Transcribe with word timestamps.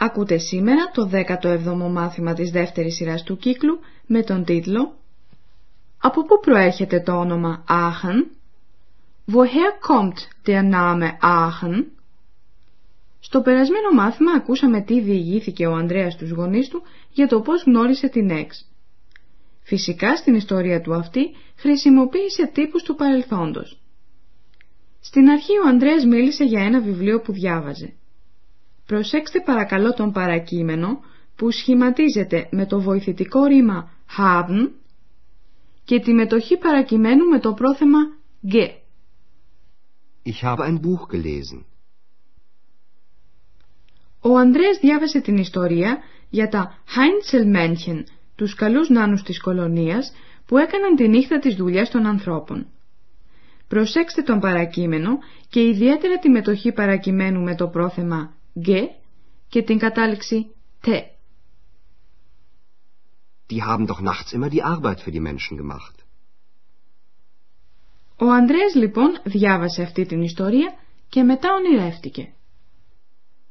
Ακούτε 0.00 0.38
σήμερα 0.38 0.90
το 0.94 1.10
17ο 1.12 1.90
μάθημα 1.90 2.34
της 2.34 2.50
δεύτερης 2.50 2.94
σειράς 2.94 3.22
του 3.22 3.36
κύκλου 3.36 3.78
με 4.06 4.22
τον 4.22 4.44
τίτλο 4.44 4.96
«Από 5.98 6.24
πού 6.24 6.40
προέρχεται 6.40 7.00
το 7.00 7.12
όνομα 7.12 7.64
Aachen» 7.68 8.38
Woher 9.32 9.72
kommt 9.88 10.46
der 10.46 10.62
Name 10.62 11.10
Aachen? 11.20 11.84
Στο 13.20 13.40
περασμένο 13.40 13.90
μάθημα 13.94 14.32
ακούσαμε 14.32 14.80
τι 14.80 15.00
διηγήθηκε 15.00 15.66
ο 15.66 15.74
Ανδρέας 15.74 16.12
στους 16.12 16.30
γονείς 16.30 16.68
του 16.68 16.82
για 17.12 17.26
το 17.26 17.40
πώς 17.40 17.62
γνώρισε 17.62 18.08
την 18.08 18.30
Εξ. 18.30 18.70
Φυσικά 19.62 20.16
στην 20.16 20.34
ιστορία 20.34 20.80
του 20.80 20.94
αυτή 20.94 21.30
χρησιμοποίησε 21.56 22.46
τύπους 22.46 22.82
του 22.82 22.94
παρελθόντος. 22.94 23.80
Στην 25.00 25.28
αρχή 25.28 25.52
ο 25.58 25.68
Ανδρέας 25.68 26.04
μίλησε 26.04 26.44
για 26.44 26.64
ένα 26.64 26.80
βιβλίο 26.80 27.20
που 27.20 27.32
διάβαζε. 27.32 27.97
Προσέξτε 28.88 29.40
παρακαλώ 29.40 29.92
τον 29.94 30.12
παρακείμενο 30.12 31.00
που 31.36 31.50
σχηματίζεται 31.50 32.48
με 32.50 32.66
το 32.66 32.80
βοηθητικό 32.80 33.44
ρήμα 33.44 33.90
haben 34.18 34.70
και 35.84 36.00
τη 36.00 36.12
μετοχή 36.12 36.58
παρακειμένου 36.58 37.24
με 37.24 37.40
το 37.40 37.52
πρόθεμα 37.52 37.98
ge. 38.52 38.68
Ich 40.24 40.42
habe 40.42 40.62
ein 40.64 40.80
Buch 40.80 41.06
gelesen. 41.12 41.64
Ο 44.20 44.36
Ανδρέας 44.36 44.78
διάβασε 44.80 45.20
την 45.20 45.36
ιστορία 45.36 45.98
για 46.30 46.48
τα 46.48 46.78
Heinzelmännchen, 46.86 48.02
τους 48.36 48.54
καλούς 48.54 48.88
νάνους 48.88 49.22
της 49.22 49.40
κολονίας 49.40 50.12
που 50.46 50.58
έκαναν 50.58 50.96
τη 50.96 51.08
νύχτα 51.08 51.38
της 51.38 51.54
δουλειάς 51.54 51.90
των 51.90 52.06
ανθρώπων. 52.06 52.66
Προσέξτε 53.68 54.22
τον 54.22 54.40
παρακείμενο 54.40 55.18
και 55.48 55.60
ιδιαίτερα 55.60 56.18
τη 56.18 56.28
μετοχή 56.28 56.72
παρακειμένου 56.72 57.42
με 57.42 57.54
το 57.54 57.68
πρόθεμα 57.68 58.36
«ge» 58.66 58.88
και 59.48 59.62
την 59.62 59.78
κατάληξη 59.78 60.54
«te». 60.82 61.02
Die 63.50 63.62
haben 63.62 63.86
doch 63.86 64.00
nachts 64.00 64.32
immer 64.32 64.50
die 64.50 64.62
Arbeit 64.62 65.00
für 65.00 65.10
die 65.10 65.20
Menschen 65.20 65.56
gemacht. 65.56 65.94
Ο 68.20 68.30
Ανδρέας 68.30 68.74
λοιπόν 68.74 69.20
διάβασε 69.24 69.82
αυτή 69.82 70.06
την 70.06 70.22
ιστορία 70.22 70.74
και 71.08 71.22
μετά 71.22 71.48
ονειρεύτηκε. 71.54 72.32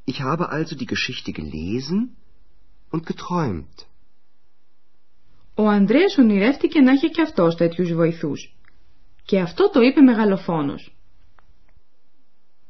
Ich 0.04 0.20
habe 0.22 0.48
also 0.48 0.74
die 0.76 0.86
Geschichte 0.86 1.32
gelesen 1.32 2.16
und 2.90 3.02
geträumt. 3.06 3.86
Ο 5.54 5.68
Ανδρέας 5.68 6.18
ονειρεύτηκε 6.18 6.80
να 6.80 6.92
είχε 6.92 7.08
και 7.08 7.22
αυτός 7.22 7.56
τέτοιους 7.56 7.92
βοηθούς. 7.92 8.56
Και 9.24 9.40
αυτό 9.40 9.70
το 9.70 9.80
είπε 9.80 10.00
μεγαλοφόνος. 10.00 10.92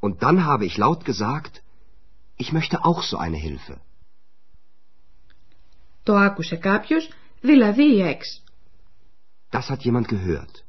Und 0.00 0.16
dann 0.19 0.44
habe 0.44 0.64
ich 0.64 0.77
laut 0.77 1.05
gesagt, 1.05 1.62
ich 2.42 2.53
möchte 2.53 2.77
auch 2.89 3.03
so 3.03 3.17
eine 3.19 3.36
Hilfe. 3.36 3.81
Το 6.03 6.15
άκουσε 6.15 6.56
κάποιος, 6.56 7.10
δηλαδή 7.41 7.82
η 7.82 8.03
Εξ. 8.03 8.43
Das 9.50 9.69
hat 9.69 9.82
jemand 9.82 10.06
gehört. 10.09 10.65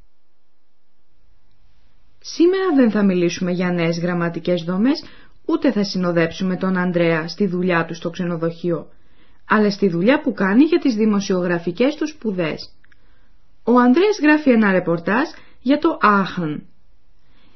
Σήμερα 2.19 2.75
δεν 2.75 2.91
θα 2.91 3.03
μιλήσουμε 3.03 3.51
για 3.51 3.71
νέες 3.71 3.99
γραμματικές 3.99 4.63
δομές, 4.63 5.03
ούτε 5.45 5.71
θα 5.71 5.83
συνοδέψουμε 5.83 6.55
τον 6.57 6.77
Ανδρέα 6.77 7.27
στη 7.27 7.47
δουλειά 7.47 7.85
του 7.85 7.93
στο 7.93 8.09
ξενοδοχείο, 8.09 8.87
αλλά 9.45 9.71
στη 9.71 9.89
δουλειά 9.89 10.21
που 10.21 10.33
κάνει 10.33 10.63
για 10.63 10.79
τις 10.79 10.95
δημοσιογραφικές 10.95 11.95
του 11.95 12.07
σπουδές. 12.07 12.69
Ο 13.63 13.79
Ανδρέας 13.79 14.19
γράφει 14.21 14.49
ένα 14.49 14.71
ρεπορτάζ 14.71 15.27
για 15.61 15.77
το 15.79 15.97
Άχαν. 16.01 16.63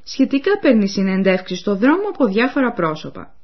Σχετικά 0.03 0.59
παίρνει 0.59 0.87
συνεντεύξεις 0.87 1.59
στο 1.59 1.75
δρόμο 1.75 2.07
από 2.13 2.25
διάφορα 2.25 2.73
πρόσωπα. 2.73 3.35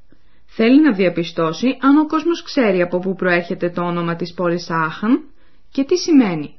Θέλει 0.51 0.81
να 0.81 0.91
διαπιστώσει 0.93 1.77
αν 1.81 1.97
ο 1.97 2.07
κόσμος 2.07 2.43
ξέρει 2.43 2.81
από 2.81 2.99
πού 2.99 3.15
προέρχεται 3.15 3.69
το 3.69 3.81
όνομα 3.81 4.15
της 4.15 4.33
πόλης 4.33 4.69
Άχαν 4.69 5.23
και 5.71 5.83
τι 5.83 5.97
σημαίνει. 5.97 6.55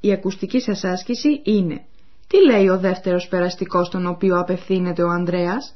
Η 0.00 0.12
ακουστική 0.12 0.60
σας 0.60 0.84
άσκηση 0.84 1.40
είναι 1.44 1.84
τι 2.28 2.44
λέει 2.44 2.68
ο 2.68 2.78
δεύτερος 2.78 3.28
περαστικός 3.28 3.86
στον 3.86 4.06
οποίο 4.06 4.38
απευθύνεται 4.38 5.02
ο 5.02 5.08
Ανδρέας. 5.08 5.74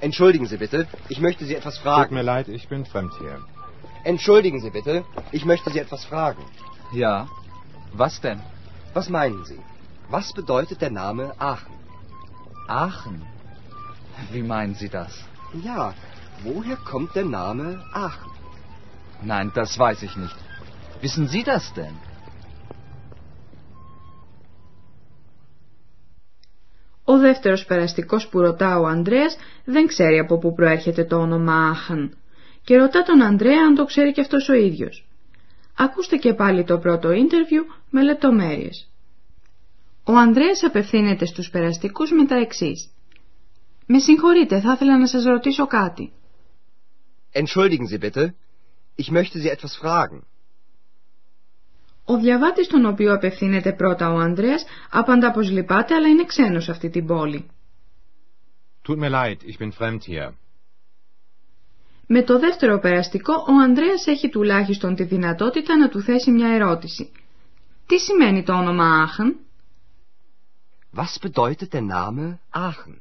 Entschuldigen 0.00 0.46
Sie 0.46 0.58
bitte, 0.64 0.86
ich 1.08 1.20
möchte 1.26 1.42
Sie 1.48 1.56
etwas 1.60 1.74
Tut 1.76 1.82
fragen. 1.84 2.14
mir 2.18 2.26
leid, 2.32 2.46
ich 2.58 2.66
bin 2.72 2.82
fremd 2.92 3.12
hier. 3.20 3.36
Entschuldigen 4.12 4.60
Sie 4.64 4.70
bitte, 4.78 4.94
ich 5.36 5.44
möchte 5.50 5.68
Sie 5.72 5.80
etwas 5.86 6.02
fragen. 6.10 6.42
Ja. 7.02 7.14
Was 8.02 8.14
denn? 8.24 8.40
Was 8.94 9.06
meinen 9.18 9.42
Sie? 9.50 9.60
Was 10.16 10.26
bedeutet 10.40 10.78
der 10.84 10.92
Name 11.02 11.24
Aachen? 11.52 11.77
Aachen. 12.68 13.22
Wie 14.32 14.42
meinen 14.42 14.74
Sie 14.74 14.88
das? 14.88 15.12
Ja, 15.64 15.94
woher 16.44 16.76
kommt 16.90 17.14
der 17.14 17.24
Name 17.24 17.82
Aachen? 17.92 18.30
Nein, 19.22 19.50
das 19.54 19.78
weiß 19.78 20.02
ich 20.02 20.14
nicht. 20.16 20.36
Wissen 21.00 21.26
Sie 21.28 21.42
das 21.44 21.72
denn? 21.74 21.94
Ο 27.04 27.18
δεύτερος 27.18 27.64
περαστικός 27.64 28.28
που 28.28 28.40
ρωτά 28.40 28.78
ο 28.78 28.86
Ανδρέας 28.86 29.36
δεν 29.64 29.86
ξέρει 29.86 30.18
από 30.18 30.38
πού 30.38 30.54
προέρχεται 30.54 31.04
το 31.04 31.16
όνομα 31.16 31.68
Άχαν 31.70 32.16
και 32.64 32.76
ρωτά 32.76 33.02
τον 33.02 33.22
Ανδρέα 33.22 33.60
αν 33.66 33.74
το 33.74 33.84
ξέρει 33.84 34.12
και 34.12 34.20
αυτός 34.20 34.48
ο 34.48 34.54
ίδιος. 34.54 35.06
Ακούστε 35.76 36.16
και 36.16 36.34
πάλι 36.34 36.64
το 36.64 36.78
πρώτο 36.78 37.12
ίντερβιου 37.12 37.66
με 37.90 38.02
λεπτομέρειες. 38.02 38.87
Ο 40.10 40.16
Ανδρέας 40.16 40.62
απευθύνεται 40.62 41.26
στους 41.26 41.50
περαστικούς 41.50 42.10
με 42.10 42.26
τα 42.26 42.36
εξής. 42.36 42.90
«Με 43.86 43.98
συγχωρείτε, 43.98 44.60
θα 44.60 44.72
ήθελα 44.72 44.98
να 44.98 45.06
σας 45.06 45.24
ρωτήσω 45.24 45.66
κάτι». 45.66 46.12
Entschuldigen 47.32 47.86
Sie 47.92 47.98
bitte, 47.98 48.34
ich 48.96 49.10
möchte 49.10 49.38
Sie 49.38 49.50
etwas 49.50 49.76
fragen. 49.82 50.20
Ο 52.04 52.16
διαβάτης 52.16 52.66
τον 52.66 52.84
οποίο 52.84 53.12
απευθύνεται 53.14 53.72
πρώτα 53.72 54.12
ο 54.12 54.16
Ανδρέας 54.18 54.64
απαντά 54.90 55.30
πως 55.30 55.50
λυπάται 55.50 55.94
αλλά 55.94 56.08
είναι 56.08 56.24
ξένος 56.24 56.64
σε 56.64 56.70
αυτή 56.70 56.90
την 56.90 57.06
πόλη. 57.06 57.46
Tut 58.88 58.98
mir 58.98 59.10
leid, 59.10 59.36
ich 59.36 59.58
bin 59.58 59.70
fremd 59.78 60.00
hier. 60.06 60.32
Με 62.06 62.22
το 62.22 62.38
δεύτερο 62.38 62.78
περαστικό 62.78 63.32
ο 63.32 63.52
Ανδρέας 63.62 64.06
έχει 64.06 64.28
τουλάχιστον 64.28 64.94
τη 64.94 65.04
δυνατότητα 65.04 65.76
να 65.76 65.88
του 65.88 66.00
θέσει 66.00 66.30
μια 66.30 66.48
ερώτηση. 66.48 67.12
Τι 67.86 67.98
σημαίνει 67.98 68.42
το 68.42 68.52
όνομα 68.52 69.02
Άχαν; 69.02 69.36
Was 70.98 71.18
bedeutet 71.18 71.72
der 71.72 71.82
Name 71.82 72.38
Aachen? 72.50 73.00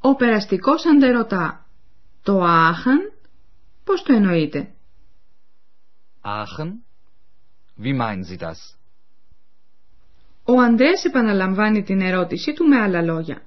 Ο 0.00 0.14
περαστικός 0.14 0.86
αντερωτά. 0.86 1.66
Το 2.22 2.42
Άχαν 2.44 3.12
πώς 3.84 4.02
το 4.02 4.12
εννοείτε; 4.12 4.74
Aachen? 6.22 6.70
Wie 7.82 7.94
meinen 7.94 8.24
Sie 8.24 8.38
das? 8.38 8.76
Ο 10.44 10.60
Ανδρέας 10.60 11.04
επαναλαμβάνει 11.04 11.82
την 11.82 12.00
ερώτησή 12.00 12.52
του 12.52 12.64
με 12.64 12.80
άλλα 12.80 13.02
λόγια. 13.02 13.42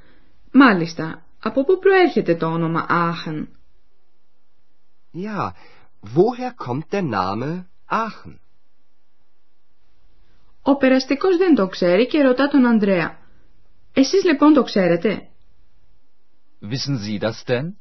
Μάλιστα, 0.51 1.25
από 1.43 1.63
πού 1.63 1.79
προέρχεται 1.79 2.35
το 2.35 2.45
όνομα 2.47 2.85
Άχαν; 2.89 3.49
Ja, 5.13 5.51
woher 6.15 6.53
kommt 6.67 6.91
der 6.91 7.03
Name 7.03 7.65
Aachen? 7.89 8.44
Ο 10.67 10.75
περαστικός 10.75 11.37
δεν 11.37 11.55
το 11.55 11.67
ξέρει 11.67 12.07
και 12.07 12.21
ρωτά 12.21 12.47
τον 12.47 12.65
Ανδρέα. 12.65 13.17
Εσείς 13.93 14.23
λοιπόν 14.23 14.53
το 14.53 14.63
ξέρετε; 14.63 15.27
Wissen 16.61 16.97
Sie 17.05 17.19
das 17.23 17.43
denn? 17.45 17.73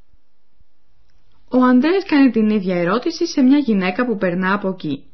Ο 1.48 1.62
Ανδρέας 1.62 2.04
κάνει 2.04 2.30
την 2.30 2.48
ίδια 2.50 2.76
ερώτηση 2.76 3.26
σε 3.26 3.42
μια 3.42 3.58
γυναίκα 3.58 4.06
που 4.06 4.16
περνά 4.16 4.52
από 4.52 4.68
εκεί. 4.68 5.04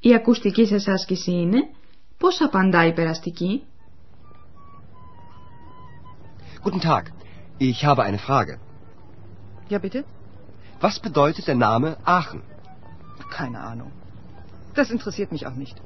Η 0.00 0.14
ακουστική 0.14 0.66
σας 0.66 0.88
άσκηση 0.88 1.30
είναι; 1.30 1.58
Πώς 2.18 2.40
απαντά 2.40 2.86
η 2.86 2.92
περαστική; 2.92 3.62
Guten 6.64 6.80
Tag, 6.80 7.02
ich 7.58 7.84
habe 7.84 8.02
eine 8.02 8.18
Frage. 8.28 8.54
Ja, 9.70 9.78
bitte? 9.78 10.04
Was 10.80 10.96
bedeutet 11.06 11.44
der 11.46 11.58
Name 11.68 11.88
Aachen? 12.04 12.42
Keine 13.38 13.58
Ahnung. 13.70 13.90
Das 14.74 14.90
interessiert 14.96 15.30
mich 15.34 15.46
auch 15.46 15.58
nicht. 15.64 15.76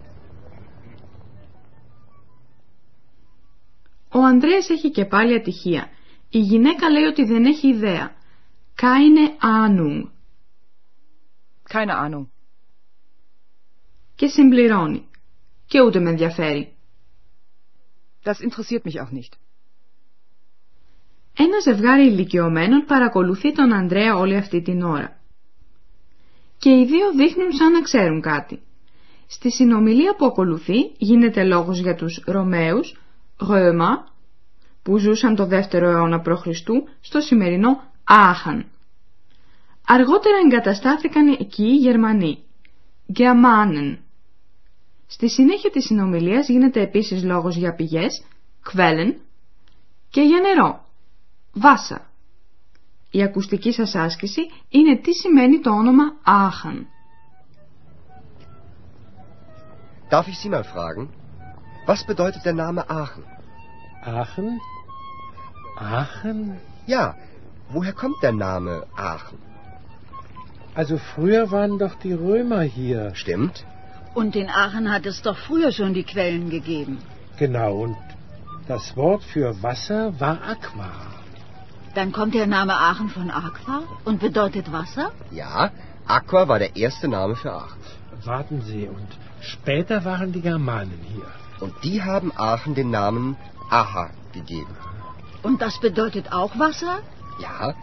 Ο 4.13 4.19
Ανδρέας 4.25 4.69
έχει 4.69 4.91
και 4.91 5.05
πάλι 5.05 5.35
ατυχία. 5.35 5.91
Η 6.29 6.39
γυναίκα 6.39 6.91
λέει 6.91 7.03
ότι 7.03 7.25
δεν 7.25 7.45
έχει 7.45 7.69
ιδέα. 7.69 8.15
Keine 8.77 9.37
Ahnung. 9.41 10.11
Keine 11.73 11.93
Ahnung. 12.07 12.27
Και 14.15 14.27
συμπληρώνει. 14.27 15.09
Και 15.67 15.81
ούτε 15.81 16.01
με 16.01 16.11
ενδιαφέρει. 16.11 16.75
Das 18.25 18.41
interessiert 18.41 18.85
mich 18.85 19.01
auch 19.01 19.13
nicht. 19.13 19.33
Ένα 21.37 21.61
ζευγάρι 21.63 22.07
ηλικιωμένων 22.07 22.85
παρακολουθεί 22.85 23.53
τον 23.53 23.73
Ανδρέα 23.73 24.15
όλη 24.17 24.37
αυτή 24.37 24.63
την 24.63 24.83
ώρα. 24.83 25.21
Και 26.59 26.71
οι 26.71 26.85
δύο 26.85 27.13
δείχνουν 27.13 27.53
σαν 27.53 27.73
να 27.73 27.81
ξέρουν 27.81 28.21
κάτι. 28.21 28.63
Στη 29.27 29.51
συνομιλία 29.51 30.15
που 30.15 30.25
ακολουθεί 30.25 30.79
γίνεται 30.99 31.45
λόγος 31.45 31.79
για 31.79 31.95
τους 31.95 32.23
Ρωμαίους, 32.27 32.97
Ρömer, 33.49 34.05
που 34.83 34.99
ζούσαν 34.99 35.35
το 35.35 35.47
δεύτερο 35.47 35.89
αιώνα 35.89 36.21
π.Χ. 36.21 36.47
στο 37.01 37.21
σημερινό 37.21 37.83
Άχαν. 38.05 38.67
Αργότερα 39.87 40.37
εγκαταστάθηκαν 40.45 41.29
εκεί 41.29 41.63
οι 41.63 41.77
Γερμανοί, 41.77 42.39
Germanen. 43.19 43.97
Στη 45.07 45.29
συνέχεια 45.31 45.71
της 45.71 45.85
συνομιλίας 45.85 46.49
γίνεται 46.49 46.81
επίσης 46.81 47.25
λόγος 47.25 47.57
για 47.57 47.75
πηγές, 47.75 48.25
Quellen, 48.73 49.15
και 50.11 50.21
για 50.21 50.41
νερό, 50.41 50.85
Βάσα. 51.53 52.11
Η 53.11 53.23
ακουστική 53.23 53.73
σας 53.73 53.95
άσκηση 53.95 54.41
είναι 54.69 54.97
τι 54.97 55.13
σημαίνει 55.13 55.61
το 55.61 55.71
όνομα 55.71 56.05
Άχαν. 56.23 56.87
Darf 60.13 60.27
ich 60.27 60.39
Sie 60.43 60.51
mal 60.51 60.65
fragen? 60.65 61.20
Was 61.91 62.05
bedeutet 62.05 62.45
der 62.45 62.53
Name 62.53 62.89
Aachen? 62.89 63.25
Aachen? 64.05 64.61
Aachen? 65.77 66.61
Ja, 66.87 67.17
woher 67.71 67.93
kommt 67.93 68.23
der 68.23 68.31
Name 68.31 68.87
Aachen? 68.95 69.39
Also 70.77 70.99
früher 70.99 71.51
waren 71.51 71.81
doch 71.81 71.97
die 71.97 72.13
Römer 72.13 72.61
hier. 72.61 73.13
Stimmt? 73.17 73.65
Und 74.15 74.37
in 74.37 74.49
Aachen 74.49 74.93
hat 74.93 75.05
es 75.05 75.21
doch 75.23 75.37
früher 75.37 75.73
schon 75.73 75.93
die 75.93 76.05
Quellen 76.05 76.49
gegeben. 76.49 76.99
Genau, 77.41 77.73
und 77.87 77.97
das 78.69 78.97
Wort 78.97 79.25
für 79.25 79.61
Wasser 79.61 80.21
war 80.21 80.39
Aqua. 80.55 80.93
Dann 81.97 82.13
kommt 82.13 82.35
der 82.35 82.47
Name 82.47 82.75
Aachen 82.77 83.09
von 83.09 83.33
Aqua 83.33 83.83
und 84.05 84.21
bedeutet 84.21 84.71
Wasser? 84.71 85.11
Ja, 85.33 85.73
Aqua 86.07 86.47
war 86.47 86.61
der 86.61 86.77
erste 86.77 87.09
Name 87.09 87.35
für 87.35 87.53
Aachen. 87.53 87.83
Warten 88.25 88.63
Sie, 88.63 88.87
und 88.87 89.11
später 89.41 90.05
waren 90.05 90.31
die 90.33 90.41
Germanen 90.41 91.01
hier. 91.15 91.40
Und 91.61 91.73
die 91.85 92.03
haben 92.03 92.31
Aachen 92.37 92.75
den 92.75 92.91
Namen 92.91 93.37
Aha 93.71 94.11
gegeben. 94.33 94.75
Und 95.43 95.57
das 95.65 95.75
bedeutet 95.87 96.33
auch 96.33 96.53
Wasser? 96.59 96.95
Ja, 97.47 97.75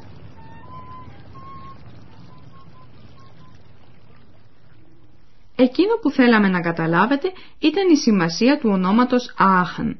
Εκείνο 5.60 5.96
που 6.02 6.12
θέλαμε 6.12 6.50
να 6.50 6.62
καταλάβετε 6.62 7.32
ήταν 7.60 7.90
η 7.90 7.98
σημασία 7.98 8.58
του 8.58 8.70
ονόματος 8.70 9.34
Άχαν. 9.38 9.98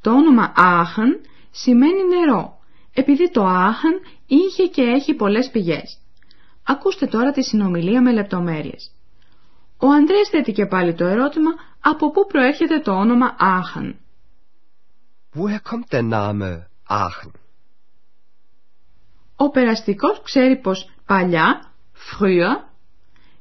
Το 0.00 0.10
όνομα 0.10 0.52
Άχαν 0.56 1.20
σημαίνει 1.50 2.04
νερό, 2.04 2.58
επειδή 2.94 3.30
το 3.30 3.44
Άχαν 3.44 4.00
είχε 4.26 4.66
και 4.66 4.82
έχει 4.82 5.14
πολλές 5.14 5.50
πηγές. 5.50 5.98
Ακούστε 6.62 7.06
τώρα 7.06 7.32
τη 7.32 7.42
συνομιλία 7.42 8.02
με 8.02 8.12
λεπτομέρειες. 8.12 8.90
Ο 9.80 9.88
Ανδρέας 9.88 10.28
θέτει 10.28 10.52
και 10.52 10.66
πάλι 10.66 10.94
το 10.94 11.04
ερώτημα 11.04 11.50
από 11.80 12.10
πού 12.10 12.26
προέρχεται 12.26 12.80
το 12.80 12.92
όνομα 12.92 13.36
Άχαν. 13.38 13.98
woher 15.34 15.60
kommt 15.70 15.88
der 15.90 16.02
Name 16.12 16.62
Aachen? 16.88 17.30
Ο 19.36 19.50
περαστικός 19.50 20.20
ξέρει 20.22 20.56
πως 20.56 20.90
παλιά, 21.06 21.72
früher, 21.94 22.64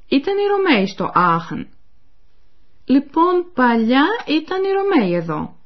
ήταν 0.08 0.38
οι 0.38 0.48
Ρωμαίοι 0.48 0.88
στο 0.88 1.12
Άχαν. 1.14 1.68
Λοιπόν, 2.86 3.52
παλιά 3.54 4.06
ήταν 4.28 4.64
οι 4.64 4.72
Ρωμαίοι 4.72 5.14
εδώ. 5.16 5.58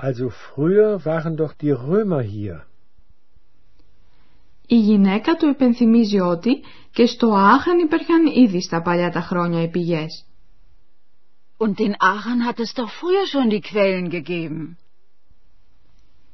Also 0.00 0.28
früher 0.28 1.04
waren 1.04 1.36
doch 1.36 1.54
die 1.60 1.72
Römer 1.72 2.22
hier. 2.22 2.66
Η 4.70 4.78
γυναίκα 4.78 5.34
του 5.34 5.48
υπενθυμίζει 5.48 6.20
ότι 6.20 6.50
και 6.92 7.06
στο 7.06 7.32
Άχαν 7.32 7.78
υπήρχαν 7.78 8.26
ήδη 8.26 8.62
στα 8.62 8.82
παλιά 8.82 9.10
τα 9.10 9.20
χρόνια 9.20 9.62
οι 9.62 9.68
πηγές. 9.68 10.24
Und 11.58 11.78
in 11.78 11.92
Aachen 12.10 12.40
hat 12.46 12.58
es 12.64 12.72
doch 12.74 12.90
früher 13.00 13.26
schon 13.32 13.48
die 13.50 13.60
Quellen 13.60 14.08
gegeben. 14.10 14.76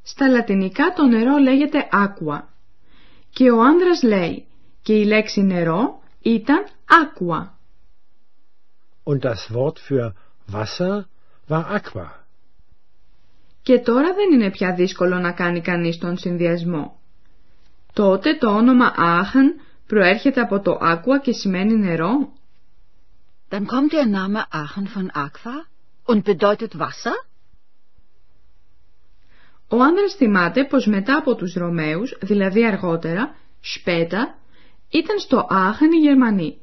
Στα 0.03 0.27
λατινικά 0.27 0.93
το 0.93 1.05
νερό 1.05 1.37
λέγεται 1.37 1.87
aqua 1.91 2.41
και 3.29 3.51
ο 3.51 3.61
άνδρας 3.61 4.03
λέει 4.03 4.45
και 4.81 4.93
η 4.93 5.05
λέξη 5.05 5.41
νερό 5.41 6.01
ήταν 6.21 6.65
aqua. 6.89 7.53
Und 9.03 9.19
das 9.23 9.51
Wort 9.55 9.79
für 9.79 10.13
Wasser 10.51 11.05
war 11.49 11.65
Aqua. 11.75 12.25
Και 13.61 13.79
τώρα 13.79 14.13
δεν 14.13 14.31
είναι 14.33 14.51
πια 14.51 14.73
δύσκολο 14.73 15.17
να 15.19 15.31
κάνει 15.31 15.61
κανείς 15.61 15.97
τον 15.97 16.17
συνδυασμό. 16.17 16.99
Τότε 17.95 18.33
το 18.35 18.55
όνομα 18.55 18.93
Άχαν 18.95 19.61
προέρχεται 19.87 20.41
από 20.41 20.59
το 20.59 20.79
aqua 20.81 21.21
και 21.21 21.31
σημαίνει 21.31 21.75
νερό. 21.75 22.33
Dann 23.49 23.65
kommt 23.65 23.91
der 23.91 24.07
Name 24.17 24.41
Aachen 24.51 24.87
von 24.95 25.09
Aqua 25.25 25.67
und 26.05 26.23
bedeutet 26.23 26.75
Wasser? 26.77 27.27
Ο 29.67 29.81
άνδρας 29.81 30.15
θυμάται 30.15 30.65
πως 30.65 30.85
μετά 30.87 31.17
από 31.17 31.35
τους 31.35 31.53
Ρωμαίους, 31.53 32.17
δηλαδή 32.21 32.65
αργότερα, 32.65 33.35
σπέτα, 33.59 34.37
ήταν 34.89 35.19
στο 35.19 35.47
Άχαν 35.49 35.91
οι 35.91 35.97
Γερμανοί. 35.97 36.57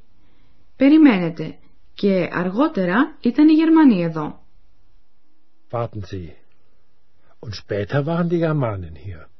Περιμένετε, 0.76 1.58
και 1.94 2.28
αργότερα 2.32 3.16
ήταν 3.20 3.48
οι 3.48 3.52
Γερμανοί 3.52 4.02
εδώ. 4.02 4.40
Warten 5.70 6.02
Sie. 6.10 6.28
Und 7.40 7.54
später 7.54 8.06
waren 8.06 8.28
die 8.28 8.38
Germanen 8.38 8.94
hier. 8.94 9.31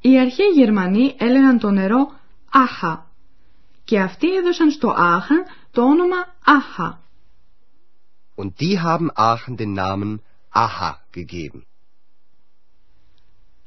Οι 0.00 0.20
αρχαίοι 0.20 0.46
Γερμανοί 0.54 1.14
έλεγαν 1.18 1.58
το 1.58 1.70
νερό 1.70 2.12
Άχα 2.50 3.06
και 3.84 4.00
αυτοί 4.00 4.34
έδωσαν 4.36 4.70
στο 4.70 4.94
Άχαν 4.96 5.44
το 5.70 5.82
όνομα 5.82 6.16
Άχα. 6.44 7.02
Und 8.36 8.52
die 8.60 8.78
haben 8.80 9.10
Aachen 9.14 9.56
den 9.56 9.72
Namen 9.74 10.20
Aha 10.54 10.90
gegeben. 11.12 11.62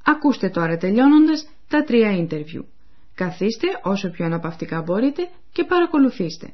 Ακούστε 0.06 0.50
τώρα 0.50 0.78
τελειώνοντας 0.78 1.48
τα 1.68 1.84
τρία 1.84 2.12
ίντερβιου. 2.12 2.68
Καθίστε 3.16 3.68
όσο 3.84 4.10
πιο 4.10 4.26
αναπαυτικά 4.26 4.82
μπορείτε 4.82 5.30
και 5.52 5.64
παρακολουθήστε. 5.64 6.54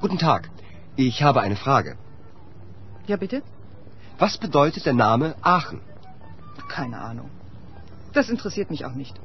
Guten 0.00 0.18
Tag. 0.18 0.50
Ich 0.96 1.22
habe 1.22 1.40
eine 1.40 1.56
Frage. 1.56 1.96
Ja, 3.06 3.16
bitte? 3.16 3.42
Was 4.18 4.38
bedeutet 4.38 4.86
der 4.86 4.94
Name 4.94 5.34
Aachen? 5.42 5.80
Keine 6.68 6.98
Ahnung. 7.00 7.30
Das 8.12 8.28
interessiert 8.28 8.70
mich 8.70 8.84
auch 8.86 8.94
nicht. 8.94 9.16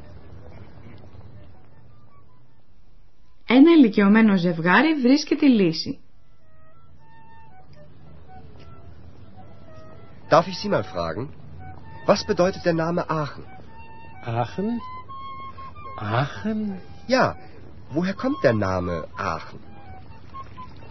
Ένα 3.45 3.71
ηλικιωμένο 3.71 4.37
ζευγάρι 4.37 5.01
βρίσκει 5.01 5.35
τη 5.35 5.49
λύση. 5.49 5.99
Darf 10.29 10.47
ich 10.47 10.57
Sie 10.59 10.69
mal 10.69 10.85
fragen? 10.85 11.23
Was 12.05 12.21
bedeutet 12.31 12.63
der 12.65 12.73
Name 12.73 13.01
Aachen? 13.09 13.43
Aachen? 14.23 14.79
Aachen? 15.97 16.59
Ja, 17.07 17.35
woher 17.95 18.13
kommt 18.13 18.41
der 18.43 18.53
Name 18.53 18.95
Aachen? 19.17 19.59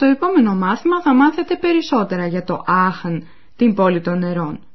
Στο 0.00 0.06
επόμενο 0.06 0.54
μάθημα 0.54 1.02
θα 1.02 1.14
μάθετε 1.14 1.56
περισσότερα 1.56 2.26
για 2.26 2.44
το 2.44 2.62
Άχεν, 2.66 3.26
την 3.56 3.74
πόλη 3.74 4.00
των 4.00 4.18
νερών. 4.18 4.66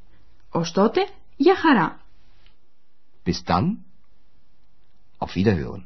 Ως 0.50 0.72
τότε, 0.72 1.06
για 1.36 1.56
χαρά! 1.56 2.00
bis 3.24 3.42
dann. 3.46 3.76
Auf 5.18 5.34
Wiederhören. 5.34 5.82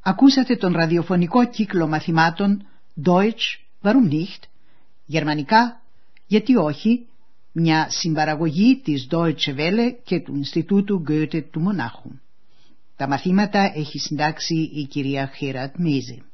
Ακούσατε 0.00 0.56
τον 0.56 0.72
ραδιοφωνικό 0.72 1.48
κύκλο 1.48 1.86
μαθημάτων 1.86 2.66
Deutsch, 3.04 3.60
warum 3.82 4.12
nicht? 4.12 4.42
Γερμανικά, 5.06 5.82
γιατί 6.26 6.56
όχι; 6.56 7.06
Μια 7.52 7.86
συμπαραγωγή 7.90 8.80
της 8.84 9.08
Deutsche 9.10 9.56
Welle 9.56 9.94
και 10.04 10.20
του 10.20 10.34
Ινστιτούτου 10.34 11.02
Goethe 11.08 11.42
του 11.50 11.60
Μονάχου. 11.60 12.10
Τα 12.96 13.08
μαθήματα 13.08 13.72
έχει 13.74 13.98
συντάξει 13.98 14.54
η 14.54 14.86
κυρία 14.86 15.32
Χέρατ 15.36 15.74
Μέζε. 15.76 16.29